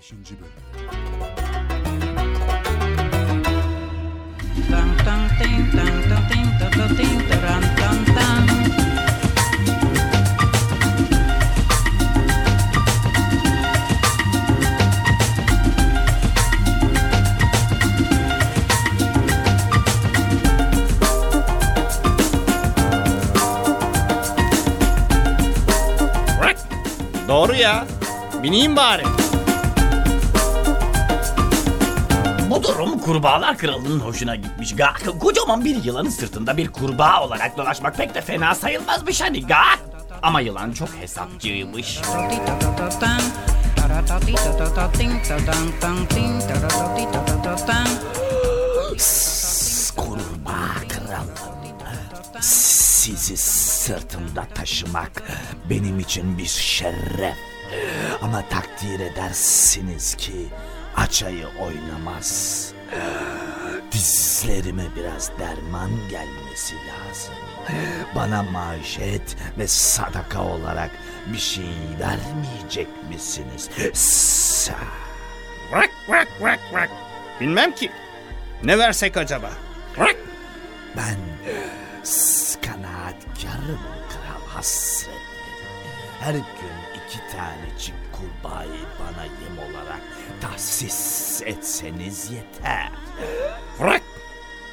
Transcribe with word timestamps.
5. 0.00 0.12
Bölüm. 0.12 0.50
Doğru 27.28 27.54
ya. 27.54 27.86
Bineyim 28.42 28.76
bari. 28.76 29.19
Bu 32.50 32.62
durum 32.62 32.98
kurbağalar 32.98 33.58
kralının 33.58 34.00
hoşuna 34.00 34.36
gitmiş. 34.36 34.76
Gak, 34.76 35.02
kocaman 35.20 35.64
bir 35.64 35.84
yılanın 35.84 36.10
sırtında 36.10 36.56
bir 36.56 36.68
kurbağa 36.68 37.24
olarak 37.24 37.56
dolaşmak 37.56 37.96
pek 37.96 38.14
de 38.14 38.20
fena 38.20 38.54
sayılmazmış 38.54 39.20
hani 39.20 39.46
gak. 39.46 39.78
Ama 40.22 40.40
yılan 40.40 40.72
çok 40.72 40.88
hesapçıymış. 41.00 42.00
Kurbağa 49.96 50.88
kralı. 50.88 51.60
Sizi 52.40 53.36
sırtımda 53.36 54.46
taşımak 54.54 55.22
benim 55.70 55.98
için 55.98 56.38
bir 56.38 56.46
şeref. 56.46 57.36
Ama 58.22 58.42
takdir 58.50 59.00
edersiniz 59.00 60.14
ki 60.14 60.48
açayı 61.00 61.46
oynamaz. 61.60 62.72
Dizlerime 63.92 64.82
biraz 64.96 65.30
derman 65.38 65.90
gelmesi 66.10 66.74
lazım. 66.74 67.34
Bana 68.14 68.42
maaşet 68.42 69.36
ve 69.58 69.66
sadaka 69.68 70.42
olarak 70.42 70.90
bir 71.26 71.38
şey 71.38 71.70
vermeyecek 72.00 72.88
misiniz? 73.08 73.70
Sa 73.94 74.74
Bırak 75.72 75.90
bırak 76.08 76.28
bırak 76.40 76.60
bırak. 76.72 76.90
Bilmem 77.40 77.74
ki. 77.74 77.90
Ne 78.64 78.78
versek 78.78 79.16
acaba? 79.16 79.50
Bırak. 79.98 80.16
Ben 80.96 81.16
kanaatkarım 82.66 83.80
kral 84.08 84.48
hasretleri. 84.54 85.20
Her 86.20 86.32
gün 86.32 86.99
iki 87.10 87.18
tanecik 87.36 87.94
kurbağayı 88.12 88.80
bana 89.00 89.24
yem 89.24 89.58
olarak 89.58 90.00
tahsis 90.40 91.42
etseniz 91.42 92.30
yeter. 92.30 92.90
Bırak. 93.80 94.02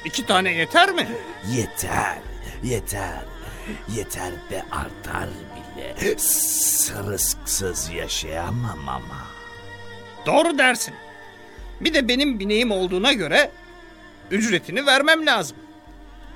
İki 0.04 0.26
tane 0.26 0.52
yeter 0.52 0.92
mi? 0.92 1.08
Yeter, 1.52 2.18
yeter. 2.62 3.20
Yeter 3.96 4.32
de 4.50 4.62
artar 4.70 5.28
bile. 5.76 6.18
Sırısksız 6.18 7.90
yaşayamam 7.90 8.88
ama. 8.88 9.26
Doğru 10.26 10.58
dersin. 10.58 10.94
Bir 11.80 11.94
de 11.94 12.08
benim 12.08 12.38
bineğim 12.38 12.70
olduğuna 12.70 13.12
göre 13.12 13.50
ücretini 14.30 14.86
vermem 14.86 15.26
lazım. 15.26 15.56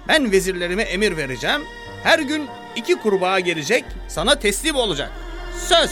Ben 0.08 0.32
vezirlerime 0.32 0.82
emir 0.82 1.16
vereceğim. 1.16 1.62
Her 2.02 2.18
gün 2.18 2.48
iki 2.76 2.94
kurbağa 2.94 3.40
gelecek, 3.40 3.84
sana 4.08 4.38
teslim 4.38 4.76
olacak. 4.76 5.12
Söz. 5.58 5.90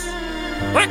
Bırak. 0.75 0.89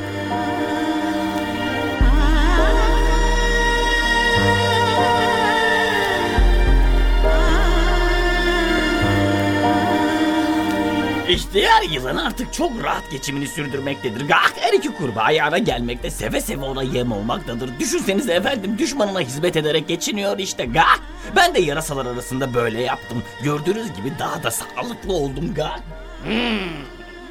İhtiyar 11.30 11.82
yılan 11.82 12.16
artık 12.16 12.54
çok 12.54 12.84
rahat 12.84 13.12
geçimini 13.12 13.48
sürdürmektedir. 13.48 14.28
Gak 14.28 14.54
her 14.60 14.74
iki 14.74 14.94
kurbağa 14.96 15.22
ayağına 15.22 15.58
gelmekte 15.58 16.12
seve 16.12 16.42
seve 16.42 16.66
ona 16.66 16.84
yem 16.84 17.12
olmaktadır. 17.12 17.80
Düşünsenize 17.80 18.34
efendim 18.34 18.78
düşmanına 18.78 19.20
hizmet 19.22 19.56
ederek 19.56 19.88
geçiniyor 19.88 20.40
işte 20.40 20.66
gak. 20.66 21.00
Ben 21.36 21.56
de 21.56 21.60
yarasalar 21.60 22.06
arasında 22.06 22.54
böyle 22.54 22.82
yaptım. 22.82 23.24
Gördüğünüz 23.44 23.88
gibi 23.96 24.12
daha 24.20 24.44
da 24.44 24.52
sağlıklı 24.52 25.14
oldum 25.14 25.54
gak. 25.56 25.80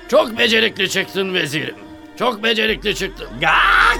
Çok 0.08 0.38
becerikli 0.38 0.90
çıktın 0.90 1.34
vezirim. 1.34 1.74
Çok 2.18 2.42
becerikli 2.42 2.94
çıktın. 2.94 3.28
Gak! 3.40 3.98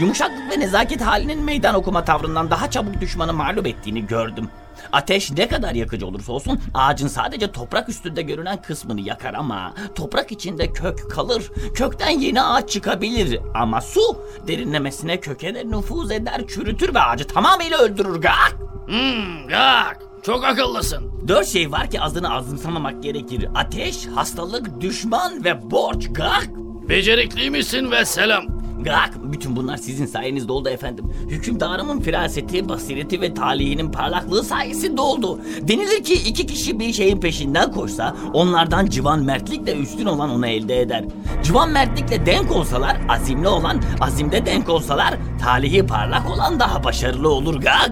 Yumuşaklık 0.00 0.50
ve 0.50 0.60
nezaket 0.60 1.00
halinin 1.00 1.42
meydan 1.42 1.74
okuma 1.74 2.04
tavrından 2.04 2.50
daha 2.50 2.70
çabuk 2.70 3.00
düşmanı 3.00 3.32
mağlup 3.32 3.66
ettiğini 3.66 4.06
gördüm. 4.06 4.50
Ateş 4.92 5.30
ne 5.30 5.48
kadar 5.48 5.74
yakıcı 5.74 6.06
olursa 6.06 6.32
olsun 6.32 6.60
ağacın 6.74 7.08
sadece 7.08 7.52
toprak 7.52 7.88
üstünde 7.88 8.22
görünen 8.22 8.62
kısmını 8.62 9.00
yakar 9.00 9.34
ama 9.34 9.74
toprak 9.94 10.32
içinde 10.32 10.72
kök 10.72 11.10
kalır. 11.10 11.50
Kökten 11.74 12.10
yeni 12.10 12.42
ağaç 12.42 12.70
çıkabilir 12.70 13.40
ama 13.54 13.80
su 13.80 14.00
derinlemesine 14.48 15.20
köke 15.20 15.54
de 15.54 15.64
nüfuz 15.70 16.10
eder, 16.10 16.46
çürütür 16.48 16.94
ve 16.94 17.00
ağacı 17.00 17.26
tamamıyla 17.26 17.78
öldürür. 17.78 18.20
Gak! 18.20 18.56
Hmm, 18.86 19.48
gak. 19.48 19.98
Çok 20.22 20.44
akıllısın. 20.44 21.28
Dört 21.28 21.46
şey 21.46 21.72
var 21.72 21.90
ki 21.90 22.00
azını 22.00 22.34
azımsamamak 22.34 23.02
gerekir. 23.02 23.48
Ateş, 23.54 24.06
hastalık, 24.06 24.80
düşman 24.80 25.44
ve 25.44 25.70
borç. 25.70 26.06
Gak! 26.10 26.48
Becerikliymişsin 26.88 27.90
ve 27.90 28.04
selam. 28.04 28.53
Gak! 28.84 29.10
Bütün 29.22 29.56
bunlar 29.56 29.76
sizin 29.76 30.06
sayenizde 30.06 30.52
oldu 30.52 30.68
efendim. 30.68 31.04
Hükümdarımın 31.28 32.00
firaseti, 32.00 32.68
basireti 32.68 33.20
ve 33.20 33.34
talihinin 33.34 33.92
parlaklığı 33.92 34.44
sayesinde 34.44 35.00
oldu. 35.00 35.40
Denilir 35.60 36.04
ki 36.04 36.14
iki 36.14 36.46
kişi 36.46 36.78
bir 36.80 36.92
şeyin 36.92 37.20
peşinden 37.20 37.72
koşsa 37.72 38.16
onlardan 38.32 38.86
civan 38.86 39.22
mertlikle 39.24 39.76
üstün 39.76 40.06
olan 40.06 40.30
onu 40.30 40.46
elde 40.46 40.80
eder. 40.80 41.04
Civan 41.42 41.70
mertlikle 41.70 42.26
denk 42.26 42.50
olsalar, 42.52 42.96
azimli 43.08 43.48
olan, 43.48 43.82
azimde 44.00 44.46
denk 44.46 44.68
olsalar 44.68 45.14
talihi 45.42 45.86
parlak 45.86 46.30
olan 46.30 46.60
daha 46.60 46.84
başarılı 46.84 47.28
olur 47.28 47.54
Gak! 47.60 47.90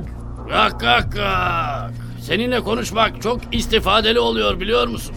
Gak 0.49 0.81
gak 0.81 1.13
gak. 1.13 1.93
Seninle 2.21 2.61
konuşmak 2.61 3.23
çok 3.23 3.41
istifadeli 3.53 4.19
oluyor 4.21 4.61
biliyor 4.61 4.89
musun? 4.89 5.15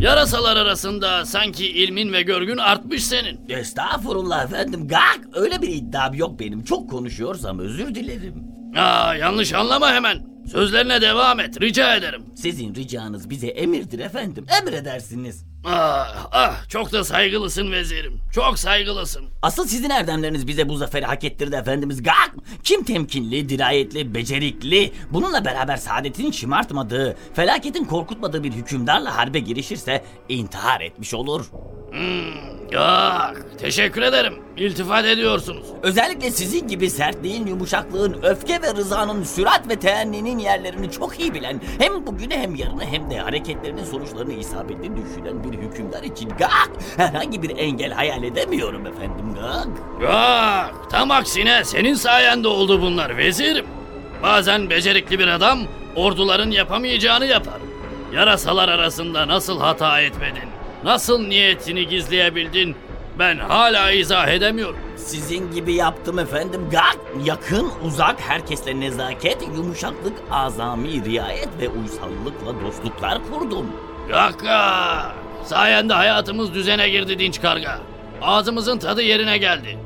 Yarasalar 0.00 0.56
arasında 0.56 1.26
sanki 1.26 1.66
ilmin 1.70 2.12
ve 2.12 2.22
görgün 2.22 2.56
artmış 2.56 3.04
senin. 3.04 3.40
Estağfurullah 3.48 4.44
efendim. 4.44 4.88
Gak! 4.88 5.20
Öyle 5.34 5.62
bir 5.62 5.68
iddiam 5.68 6.14
yok 6.14 6.40
benim. 6.40 6.64
Çok 6.64 6.90
konuşuyorsam 6.90 7.58
özür 7.58 7.94
dilerim. 7.94 8.44
Aa, 8.76 9.14
yanlış 9.14 9.52
anlama 9.52 9.92
hemen. 9.92 10.35
Sözlerine 10.52 11.00
devam 11.00 11.40
et 11.40 11.60
rica 11.60 11.96
ederim. 11.96 12.22
Sizin 12.36 12.74
ricanız 12.74 13.30
bize 13.30 13.46
emirdir 13.46 13.98
efendim. 13.98 14.46
Emredersiniz. 14.62 15.44
Ah, 15.64 16.28
ah 16.32 16.68
çok 16.68 16.92
da 16.92 17.04
saygılısın 17.04 17.72
vezirim. 17.72 18.20
Çok 18.32 18.58
saygılısın. 18.58 19.24
Asıl 19.42 19.66
sizin 19.66 19.90
erdemleriniz 19.90 20.46
bize 20.46 20.68
bu 20.68 20.76
zaferi 20.76 21.04
hak 21.04 21.24
ettirdi 21.24 21.56
efendimiz. 21.56 22.02
Gak! 22.02 22.34
Kim 22.64 22.84
temkinli, 22.84 23.48
dirayetli, 23.48 24.14
becerikli, 24.14 24.92
bununla 25.10 25.44
beraber 25.44 25.76
saadetin 25.76 26.30
şımartmadığı, 26.30 27.16
felaketin 27.34 27.84
korkutmadığı 27.84 28.44
bir 28.44 28.52
hükümdarla 28.52 29.16
harbe 29.16 29.38
girişirse 29.38 30.04
intihar 30.28 30.80
etmiş 30.80 31.14
olur. 31.14 31.46
Gak 32.70 33.58
teşekkür 33.58 34.02
ederim. 34.02 34.34
İltifat 34.56 35.04
ediyorsunuz. 35.04 35.66
Özellikle 35.82 36.30
sizin 36.30 36.68
gibi 36.68 36.90
sertliğin, 36.90 37.46
yumuşaklığın, 37.46 38.22
öfke 38.22 38.62
ve 38.62 38.74
rızanın, 38.74 39.22
sürat 39.24 39.68
ve 39.68 39.76
teenninin 40.36 40.38
yerlerini 40.38 40.90
çok 40.90 41.20
iyi 41.20 41.34
bilen, 41.34 41.60
hem 41.78 42.06
bugünü 42.06 42.34
hem 42.34 42.54
yarını 42.54 42.84
hem 42.84 43.10
de 43.10 43.18
hareketlerinin 43.18 43.84
sonuçlarını 43.84 44.32
isabetli 44.32 44.90
düşünen 44.96 45.44
bir 45.44 45.58
hükümdar 45.58 46.02
için 46.02 46.28
gak! 46.38 46.70
Herhangi 46.96 47.42
bir 47.42 47.58
engel 47.58 47.92
hayal 47.92 48.22
edemiyorum 48.22 48.86
efendim 48.86 49.34
gak! 49.34 49.68
Gak 50.00 50.90
tam 50.90 51.10
aksine 51.10 51.64
senin 51.64 51.94
sayende 51.94 52.48
oldu 52.48 52.82
bunlar 52.82 53.16
vezirim. 53.16 53.66
Bazen 54.22 54.70
becerikli 54.70 55.18
bir 55.18 55.28
adam 55.28 55.58
orduların 55.96 56.50
yapamayacağını 56.50 57.26
yapar. 57.26 57.60
Yarasalar 58.14 58.68
arasında 58.68 59.28
nasıl 59.28 59.60
hata 59.60 60.00
etmedin? 60.00 60.48
Nasıl 60.84 61.26
niyetini 61.26 61.88
gizleyebildin? 61.88 62.76
Ben 63.18 63.38
hala 63.38 63.90
izah 63.90 64.28
edemiyorum. 64.28 64.80
Sizin 64.96 65.52
gibi 65.52 65.74
yaptım 65.74 66.18
efendim 66.18 66.68
gak! 66.70 66.98
Yakın, 67.24 67.70
uzak, 67.84 68.20
herkesle 68.20 68.80
nezaket, 68.80 69.42
yumuşaklık, 69.42 70.12
azami, 70.30 71.04
riayet 71.04 71.48
ve 71.60 71.68
uysallıkla 71.68 72.66
dostluklar 72.66 73.18
kurdum. 73.30 73.66
Gak 74.08 74.40
gak. 74.40 75.14
Sayende 75.44 75.94
hayatımız 75.94 76.54
düzene 76.54 76.88
girdi 76.88 77.18
dinç 77.18 77.40
karga. 77.40 77.78
Ağzımızın 78.22 78.78
tadı 78.78 79.02
yerine 79.02 79.38
geldi. 79.38 79.78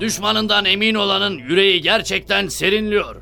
Düşmanından 0.00 0.64
emin 0.64 0.94
olanın 0.94 1.38
yüreği 1.38 1.82
gerçekten 1.82 2.48
serinliyor. 2.48 3.16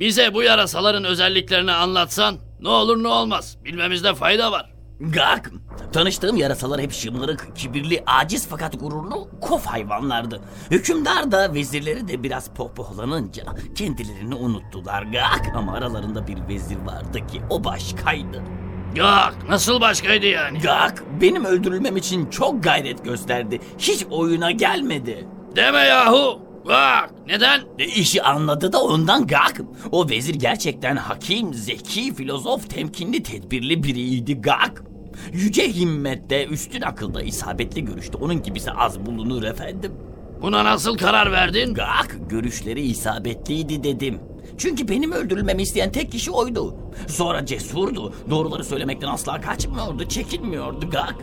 Bize 0.00 0.34
bu 0.34 0.42
yarasaların 0.42 1.04
özelliklerini 1.04 1.72
anlatsan 1.72 2.36
ne 2.60 2.68
olur 2.68 3.02
ne 3.02 3.08
olmaz. 3.08 3.56
Bilmemizde 3.64 4.14
fayda 4.14 4.52
var. 4.52 4.70
Gak! 5.00 5.50
Tanıştığım 5.92 6.36
yarasalar 6.36 6.80
hep 6.80 6.92
şımarık, 6.92 7.56
kibirli, 7.56 8.02
aciz 8.06 8.48
fakat 8.48 8.80
gururlu 8.80 9.28
kof 9.40 9.66
hayvanlardı. 9.66 10.40
Hükümdar 10.70 11.32
da 11.32 11.54
vezirleri 11.54 12.08
de 12.08 12.22
biraz 12.22 12.48
pohpohlanınca 12.48 13.44
kendilerini 13.74 14.34
unuttular 14.34 15.02
gak. 15.02 15.52
Ama 15.56 15.72
aralarında 15.72 16.26
bir 16.26 16.48
vezir 16.48 16.78
vardı 16.86 17.26
ki 17.26 17.42
o 17.50 17.64
başkaydı. 17.64 18.42
Gak 18.96 19.48
nasıl 19.48 19.80
başkaydı 19.80 20.26
yani? 20.26 20.58
Gak 20.58 21.04
benim 21.20 21.44
öldürülmem 21.44 21.96
için 21.96 22.30
çok 22.30 22.62
gayret 22.64 23.04
gösterdi. 23.04 23.60
Hiç 23.78 24.06
oyuna 24.10 24.50
gelmedi. 24.50 25.26
Deme 25.56 25.78
yahu. 25.80 26.40
Gak 26.66 27.10
neden? 27.26 27.60
E, 27.78 27.84
işi 27.84 28.22
anladı 28.22 28.72
da 28.72 28.82
ondan 28.82 29.26
gak. 29.26 29.60
O 29.90 30.08
vezir 30.08 30.34
gerçekten 30.34 30.96
hakim, 30.96 31.54
zeki, 31.54 32.14
filozof, 32.14 32.70
temkinli, 32.70 33.22
tedbirli 33.22 33.82
biriydi 33.82 34.40
gak. 34.40 34.82
Yüce 35.32 35.72
himmette, 35.72 36.46
üstün 36.46 36.82
akılda, 36.82 37.22
isabetli 37.22 37.84
görüşte 37.84 38.18
onun 38.18 38.42
gibisi 38.42 38.70
az 38.70 39.06
bulunur 39.06 39.42
efendim. 39.42 39.92
Buna 40.42 40.64
nasıl 40.64 40.96
karar 40.96 41.32
verdin? 41.32 41.74
Gak 41.74 42.16
görüşleri 42.28 42.80
isabetliydi 42.82 43.84
dedim. 43.84 44.20
Çünkü 44.58 44.88
benim 44.88 45.12
öldürülmemi 45.12 45.62
isteyen 45.62 45.92
tek 45.92 46.12
kişi 46.12 46.30
oydu. 46.30 46.76
Sonra 47.08 47.46
cesurdu. 47.46 48.14
Doğruları 48.30 48.64
söylemekten 48.64 49.08
asla 49.08 49.40
kaçmıyordu, 49.40 50.08
çekinmiyordu 50.08 50.90
Gak. 50.90 51.14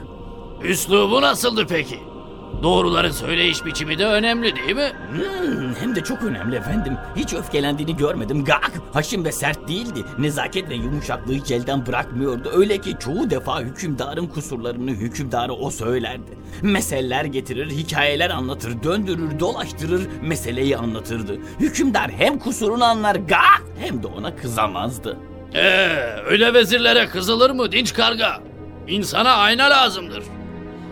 Üslubu 0.64 1.22
nasıldı 1.22 1.66
peki? 1.70 2.00
Doğruları 2.64 3.14
söyleyiş 3.14 3.66
biçimi 3.66 4.00
de 4.00 4.06
önemli 4.06 4.56
değil 4.56 4.76
mi? 4.76 4.92
Hmm, 5.12 5.76
hem 5.80 5.96
de 5.96 6.04
çok 6.04 6.24
önemli 6.24 6.56
efendim. 6.56 6.94
Hiç 7.16 7.34
öfkelendiğini 7.34 7.98
görmedim. 7.98 8.46
Gak! 8.46 8.72
Haşim 8.94 9.26
ve 9.26 9.32
sert 9.32 9.68
değildi. 9.68 10.04
Nezaket 10.18 10.70
ve 10.70 10.76
yumuşaklığı 10.76 11.34
hiç 11.34 11.52
elden 11.52 11.86
bırakmıyordu. 11.86 12.50
Öyle 12.56 12.78
ki 12.78 12.96
çoğu 13.00 13.30
defa 13.30 13.62
hükümdarın 13.62 14.28
kusurlarını 14.28 14.92
hükümdara 14.92 15.52
o 15.52 15.72
söylerdi. 15.72 16.38
Meseleler 16.62 17.26
getirir, 17.26 17.70
hikayeler 17.70 18.30
anlatır, 18.30 18.84
döndürür, 18.84 19.40
dolaştırır, 19.40 20.02
meseleyi 20.22 20.78
anlatırdı. 20.78 21.38
Hükümdar 21.60 22.12
hem 22.12 22.40
kusurunu 22.40 22.84
anlar 22.84 23.16
gak 23.16 23.64
hem 23.80 24.04
de 24.04 24.08
ona 24.08 24.36
kızamazdı. 24.36 25.18
Ee, 25.54 25.90
öyle 26.26 26.54
vezirlere 26.54 27.08
kızılır 27.08 27.52
mı 27.52 27.72
dinç 27.72 27.94
karga? 27.94 28.42
İnsana 28.88 29.32
ayna 29.34 29.70
lazımdır. 29.70 30.24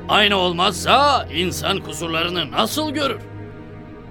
Ayna 0.09 0.36
olmazsa 0.38 1.27
insan 1.36 1.80
kusurlarını 1.80 2.51
nasıl 2.51 2.92
görür? 2.92 3.19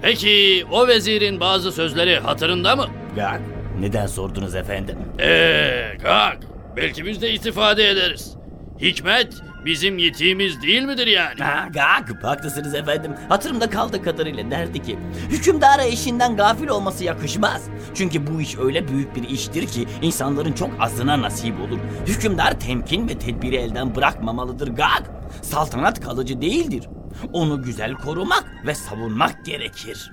Peki 0.03 0.65
o 0.71 0.89
vezirin 0.89 1.41
bazı 1.41 1.73
sözleri 1.73 2.19
hatırında 2.19 2.77
mı? 2.77 2.87
Gak, 3.17 3.41
neden 3.81 4.07
sordunuz 4.07 4.55
efendim? 4.55 4.99
Eee 5.19 5.99
kalk. 6.03 6.39
Belki 6.77 7.05
biz 7.05 7.23
de 7.23 7.31
istifade 7.33 7.89
ederiz. 7.91 8.37
Hikmet 8.81 9.35
bizim 9.67 9.99
yitiğimiz 9.99 10.63
değil 10.63 10.83
midir 10.83 11.07
yani? 11.07 11.41
Ha, 11.41 11.69
gak, 11.75 12.25
haklısınız 12.25 12.75
efendim. 12.75 13.13
Hatırımda 13.29 13.71
kaldığı 13.71 14.03
kadarıyla 14.03 14.51
derdi 14.51 14.83
ki, 14.83 14.99
hükümdara 15.31 15.85
eşinden 15.85 16.37
gafil 16.37 16.69
olması 16.69 17.05
yakışmaz. 17.05 17.63
Çünkü 17.95 18.27
bu 18.27 18.41
iş 18.41 18.59
öyle 18.59 18.89
büyük 18.89 19.17
bir 19.17 19.29
iştir 19.29 19.67
ki 19.67 19.87
insanların 20.03 20.53
çok 20.53 20.71
azına 20.81 21.23
nasip 21.23 21.61
olur. 21.61 21.79
Hükümdar 22.07 22.61
temkin 22.61 23.09
ve 23.09 23.19
tedbiri 23.19 23.57
elden 23.57 23.95
bırakmamalıdır 23.95 24.69
gak. 24.69 25.03
Saltanat 25.43 26.01
kalıcı 26.01 26.41
değildir. 26.41 26.89
Onu 27.33 27.63
güzel 27.63 27.95
korumak 27.95 28.45
ve 28.67 28.75
savunmak 28.75 29.45
gerekir. 29.45 30.11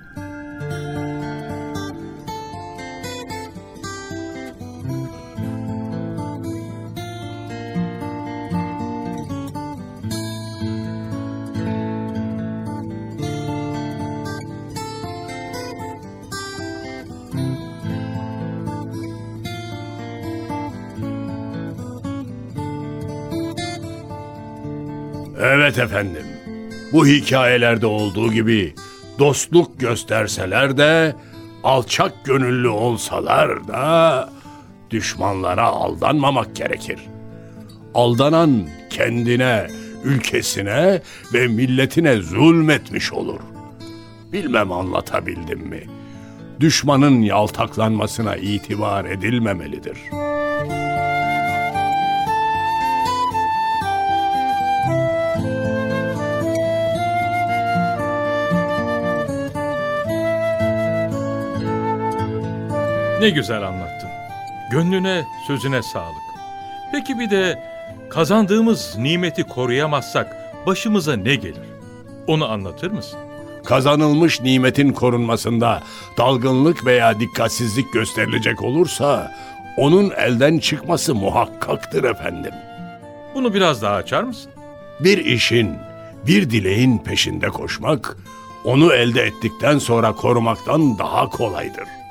Evet 25.46 25.78
efendim. 25.78 26.22
Bu 26.92 27.06
hikayelerde 27.06 27.86
olduğu 27.86 28.32
gibi 28.32 28.74
dostluk 29.18 29.80
gösterseler 29.80 30.76
de 30.76 31.16
alçak 31.64 32.24
gönüllü 32.24 32.68
olsalar 32.68 33.68
da 33.68 34.28
düşmanlara 34.90 35.62
aldanmamak 35.62 36.56
gerekir. 36.56 37.00
Aldanan 37.94 38.68
kendine, 38.90 39.66
ülkesine 40.04 41.02
ve 41.32 41.46
milletine 41.46 42.16
zulmetmiş 42.16 43.12
olur. 43.12 43.40
Bilmem 44.32 44.72
anlatabildim 44.72 45.60
mi? 45.60 45.82
Düşmanın 46.60 47.22
yaltaklanmasına 47.22 48.36
itibar 48.36 49.04
edilmemelidir. 49.04 49.98
Ne 63.24 63.30
güzel 63.30 63.62
anlattın. 63.62 64.10
Gönlüne, 64.70 65.24
sözüne 65.46 65.82
sağlık. 65.82 66.22
Peki 66.92 67.18
bir 67.18 67.30
de 67.30 67.62
kazandığımız 68.10 68.96
nimeti 68.98 69.42
koruyamazsak 69.42 70.36
başımıza 70.66 71.16
ne 71.16 71.34
gelir? 71.34 71.68
Onu 72.26 72.50
anlatır 72.50 72.90
mısın? 72.90 73.18
kazanılmış 73.64 74.40
nimetin 74.40 74.92
korunmasında 74.92 75.82
dalgınlık 76.18 76.86
veya 76.86 77.20
dikkatsizlik 77.20 77.92
gösterilecek 77.92 78.62
olursa 78.62 79.32
onun 79.76 80.10
elden 80.10 80.58
çıkması 80.58 81.14
muhakkaktır 81.14 82.04
efendim. 82.04 82.52
Bunu 83.34 83.54
biraz 83.54 83.82
daha 83.82 83.94
açar 83.94 84.22
mısın? 84.22 84.52
Bir 85.00 85.18
işin, 85.24 85.70
bir 86.26 86.50
dileğin 86.50 86.98
peşinde 86.98 87.48
koşmak 87.48 88.16
onu 88.64 88.92
elde 88.92 89.22
ettikten 89.22 89.78
sonra 89.78 90.12
korumaktan 90.12 90.98
daha 90.98 91.28
kolaydır. 91.28 92.03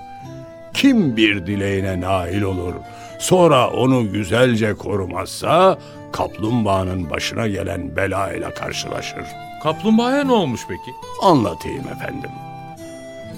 Kim 0.74 1.18
bir 1.18 1.46
dileğine 1.46 2.02
nail 2.02 2.42
olur, 2.42 2.74
sonra 3.20 3.70
onu 3.70 4.12
güzelce 4.12 4.74
korumazsa 4.74 5.78
kaplumbağanın 6.12 7.10
başına 7.10 7.48
gelen 7.48 7.96
bela 7.96 8.34
ile 8.34 8.54
karşılaşır. 8.54 9.26
Kaplumbağaya 9.64 10.24
ne 10.24 10.32
olmuş 10.32 10.62
peki? 10.70 10.92
Anlatayım 11.22 11.88
efendim. 11.88 12.30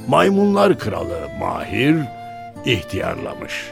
Maymunlar 0.08 0.80
kralı 0.80 1.30
Mahir 1.40 1.96
ihtiyarlamış. 2.66 3.72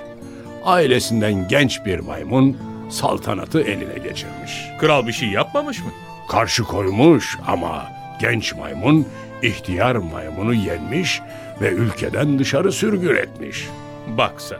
Ailesinden 0.65 1.47
genç 1.47 1.85
bir 1.85 1.99
maymun 1.99 2.57
saltanatı 2.89 3.61
eline 3.61 3.93
geçirmiş. 3.93 4.69
Kral 4.79 5.07
bir 5.07 5.13
şey 5.13 5.29
yapmamış 5.29 5.79
mı? 5.79 5.91
Karşı 6.29 6.63
koymuş 6.63 7.37
ama 7.47 7.91
genç 8.19 8.55
maymun 8.55 9.07
ihtiyar 9.43 9.95
maymunu 9.95 10.53
yenmiş 10.53 11.21
ve 11.61 11.69
ülkeden 11.71 12.39
dışarı 12.39 12.71
sürgün 12.71 13.15
etmiş. 13.15 13.67
Bak 14.07 14.41
sen. 14.41 14.59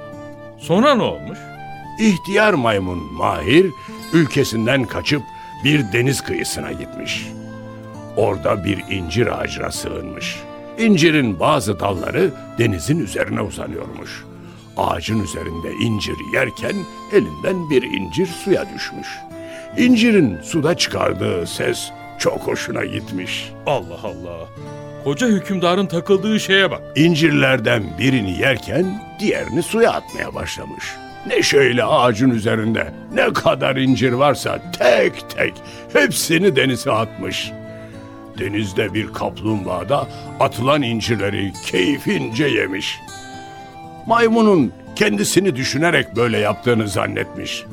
Sonra 0.58 0.96
ne 0.96 1.04
olmuş? 1.04 1.40
İhtiyar 2.00 2.54
maymun 2.54 3.14
Mahir 3.14 3.66
ülkesinden 4.14 4.86
kaçıp 4.86 5.24
bir 5.64 5.92
deniz 5.94 6.22
kıyısına 6.22 6.72
gitmiş. 6.72 7.28
Orada 8.18 8.66
bir 8.66 8.78
incir 8.90 9.40
ağacına 9.40 9.72
sığınmış. 9.72 10.40
İncirin 10.78 11.40
bazı 11.40 11.80
dalları 11.80 12.32
denizin 12.58 13.00
üzerine 13.00 13.42
uzanıyormuş. 13.42 14.24
Ağacın 14.78 15.24
üzerinde 15.24 15.72
incir 15.72 16.16
yerken 16.34 16.76
elinden 17.12 17.70
bir 17.70 17.84
incir 17.84 18.28
suya 18.28 18.66
düşmüş. 18.76 19.08
İncirin 19.78 20.42
suda 20.42 20.78
çıkardığı 20.78 21.48
ses 21.48 21.92
çok 22.20 22.48
hoşuna 22.48 22.86
gitmiş. 22.86 23.52
Allah 23.66 24.00
Allah. 24.04 24.48
Koca 25.04 25.28
hükümdarın 25.28 25.86
takıldığı 25.86 26.40
şeye 26.40 26.72
bak. 26.72 26.82
İncirlerden 26.96 27.84
birini 28.00 28.40
yerken 28.40 29.02
diğerini 29.20 29.64
suya 29.64 29.92
atmaya 29.92 30.36
başlamış. 30.36 30.86
Neşeyle 31.28 31.84
ağacın 31.84 32.30
üzerinde 32.30 32.94
ne 33.14 33.34
kadar 33.34 33.76
incir 33.76 34.12
varsa 34.12 34.60
tek 34.80 35.30
tek 35.30 35.54
hepsini 35.94 36.56
denize 36.56 36.92
atmış. 36.92 37.52
Denizde 38.40 38.94
bir 38.94 39.14
kaplumbağa 39.14 39.90
da 39.90 40.08
atılan 40.40 40.82
incirleri 40.82 41.54
keyfince 41.66 42.46
yemiş. 42.46 43.00
Maymunun 44.08 44.72
kendisini 44.96 45.56
düşünerek 45.56 46.16
böyle 46.16 46.38
yaptığını 46.38 46.88
zannetmiş. 46.88 47.64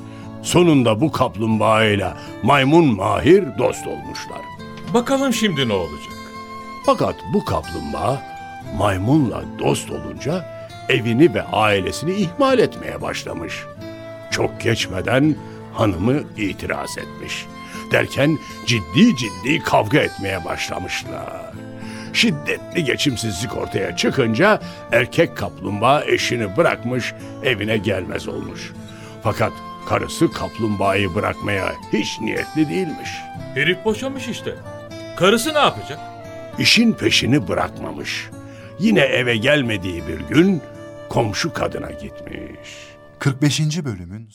Sonunda 0.43 1.01
bu 1.01 1.13
kaplumbağa 1.13 1.85
ile 1.85 2.13
maymun 2.43 2.97
mahir 2.97 3.45
dost 3.59 3.87
olmuşlar. 3.87 4.41
Bakalım 4.95 5.33
şimdi 5.33 5.69
ne 5.69 5.73
olacak? 5.73 6.13
Fakat 6.87 7.15
bu 7.35 7.45
kaplumbağa 7.45 8.23
maymunla 8.79 9.43
dost 9.59 9.91
olunca 9.91 10.45
evini 10.89 11.35
ve 11.35 11.43
ailesini 11.43 12.13
ihmal 12.13 12.59
etmeye 12.59 13.03
başlamış. 13.03 13.65
Çok 14.31 14.61
geçmeden 14.61 15.37
hanımı 15.75 16.23
itiraz 16.37 16.99
etmiş. 16.99 17.47
Derken 17.93 18.39
ciddi 18.67 19.17
ciddi 19.17 19.63
kavga 19.63 19.99
etmeye 19.99 20.45
başlamışlar. 20.45 21.51
Şiddetli 22.13 22.85
geçimsizlik 22.85 23.57
ortaya 23.57 23.97
çıkınca 23.97 24.61
erkek 24.93 25.37
kaplumbağa 25.37 26.05
eşini 26.05 26.57
bırakmış 26.57 27.15
evine 27.45 27.77
gelmez 27.77 28.29
olmuş. 28.29 28.73
Fakat 29.23 29.53
karısı 29.89 30.33
kaplumbağayı 30.33 31.15
bırakmaya 31.15 31.75
hiç 31.93 32.21
niyetli 32.21 32.69
değilmiş. 32.69 33.11
Herif 33.55 33.85
boşamış 33.85 34.29
işte. 34.29 34.55
Karısı 35.17 35.55
ne 35.55 35.59
yapacak? 35.59 35.99
İşin 36.59 36.93
peşini 36.93 37.49
bırakmamış. 37.49 38.31
Yine 38.79 39.01
eve 39.01 39.37
gelmediği 39.37 40.03
bir 40.09 40.21
gün 40.35 40.63
komşu 41.09 41.53
kadına 41.53 41.91
gitmiş. 41.91 42.71
45. 43.19 43.85
bölümün 43.85 44.31